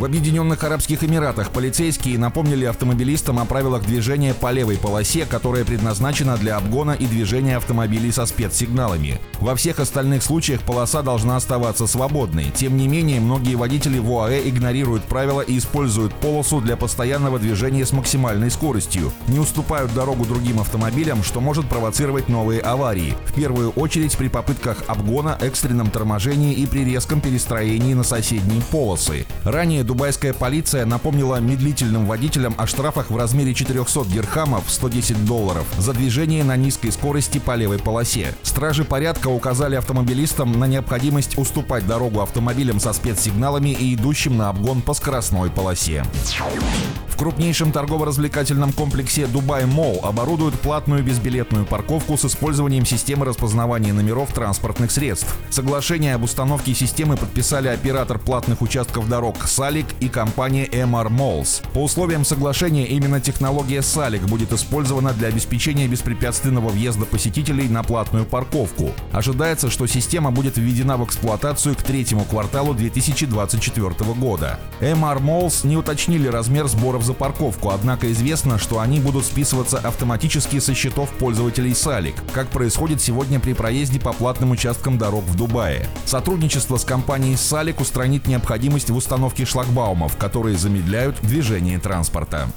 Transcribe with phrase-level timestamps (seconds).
[0.00, 6.38] В Объединенных Арабских Эмиратах полицейские напомнили автомобилистам о правилах движения по левой полосе, которая предназначена
[6.38, 9.20] для обгона и движения автомобилей со спецсигналами.
[9.40, 12.50] Во всех остальных случаях полоса должна оставаться свободной.
[12.54, 17.84] Тем не менее, многие водители в ОАЭ игнорируют правила и используют полосу для постоянного движения
[17.84, 23.12] с максимальной скоростью, не уступают дорогу другим автомобилям, что может провоцировать новые аварии.
[23.26, 29.26] В первую очередь при попытках обгона, экстренном торможении и при резком перестроении на соседние полосы.
[29.44, 35.92] Ранее дубайская полиция напомнила медлительным водителям о штрафах в размере 400 дирхамов 110 долларов за
[35.92, 38.32] движение на низкой скорости по левой полосе.
[38.44, 44.80] Стражи порядка указали автомобилистам на необходимость уступать дорогу автомобилям со спецсигналами и идущим на обгон
[44.80, 46.04] по скоростной полосе
[47.20, 54.90] крупнейшем торгово-развлекательном комплексе Дубай Молл оборудуют платную безбилетную парковку с использованием системы распознавания номеров транспортных
[54.90, 55.36] средств.
[55.50, 59.36] Соглашение об установке системы подписали оператор платных участков дорог
[59.70, 61.62] Салик и компания MR Malls.
[61.74, 68.24] По условиям соглашения именно технология Салик будет использована для обеспечения беспрепятственного въезда посетителей на платную
[68.24, 68.90] парковку.
[69.12, 74.58] Ожидается, что система будет введена в эксплуатацию к третьему кварталу 2024 года.
[74.80, 80.58] MR Malls не уточнили размер сборов за парковку, однако известно, что они будут списываться автоматически
[80.58, 85.88] со счетов пользователей Салик, как происходит сегодня при проезде по платным участкам дорог в Дубае.
[86.06, 92.48] Сотрудничество с компанией Салик устранит необходимость в установке шлагбаумов, которые замедляют движение транспорта.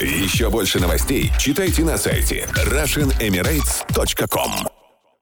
[0.00, 4.77] Еще больше новостей читайте на сайте RussianEmirates.com